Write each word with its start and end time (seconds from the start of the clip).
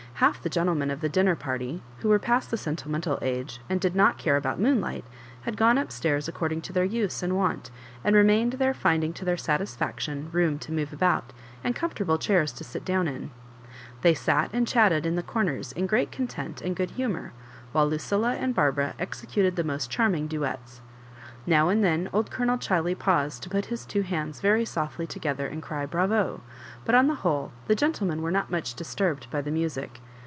Half 0.15 0.43
the 0.43 0.49
gentlemen 0.49 0.91
of 0.91 1.01
the 1.01 1.09
dinner 1.09 1.35
party, 1.35 1.81
whc 1.99 2.03
were 2.03 2.19
past 2.19 2.51
the 2.51 2.57
sentimental 2.57 3.17
age, 3.23 3.59
and 3.67 3.81
did 3.81 3.95
not 3.95 4.19
care 4.19 4.37
about 4.37 4.59
moonlight, 4.59 5.03
had 5.45 5.57
gone 5.57 5.79
up 5.79 5.91
stairs 5.91 6.27
according 6.27 6.61
to 6.61 6.71
their 6.73 6.85
use 6.85 7.23
and 7.23 7.35
wont, 7.35 7.71
and 8.03 8.15
remained 8.15 8.53
there, 8.53 8.75
Ending, 8.85 9.13
to 9.13 9.25
their 9.25 9.33
great 9.33 9.41
satisfaction, 9.45 10.29
room 10.31 10.59
to 10.59 10.71
move 10.71 10.93
about, 10.93 11.33
and 11.63 11.75
comfortable 11.75 12.19
chairs 12.19 12.51
to 12.51 12.63
sit 12.63 12.85
down 12.85 13.07
in. 13.07 13.31
They 14.03 14.13
sat 14.13 14.51
and 14.53 14.67
chatted 14.67 15.07
in 15.07 15.15
the 15.15 15.23
comers 15.23 15.71
in 15.71 15.87
great 15.87 16.11
content 16.11 16.61
and 16.61 16.75
good 16.75 16.91
humour, 16.91 17.33
while 17.71 17.89
Lucilla 17.89 18.35
and 18.35 18.53
Barbara 18.53 18.93
executed 18.99 19.55
the 19.55 19.63
Digitized 19.63 19.65
by 19.65 19.65
VjOOQIC 19.65 19.65
MISS 19.65 19.65
MARJOBIBANES. 19.65 19.73
61 19.73 19.73
moet 19.73 19.89
charming 19.89 20.27
duets. 20.27 20.81
Now 21.47 21.69
and 21.69 21.83
then 21.83 22.09
old 22.13 22.29
Ck)lonel 22.29 22.59
Ghiley 22.61 22.95
paused 22.99 23.41
to 23.41 23.49
put 23.49 23.65
hia 23.65 23.77
two 23.87 24.01
hands 24.03 24.43
softly 24.69 25.07
together 25.07 25.47
and 25.47 25.63
cry 25.63 25.83
*' 25.85 25.85
Bravo 25.87 26.41
I" 26.47 26.51
but 26.85 26.93
on 26.93 27.07
the 27.07 27.15
whole 27.15 27.51
the 27.65 27.73
gentle 27.73 28.05
men 28.05 28.21
were 28.21 28.29
not 28.29 28.51
much 28.51 28.75
disturbed 28.75 29.25
by 29.31 29.41
the 29.41 29.49
music. 29.49 29.99